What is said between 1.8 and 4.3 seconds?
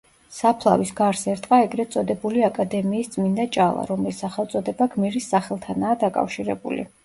წოდებული აკადემიის წმინდა ჭალა, რომლის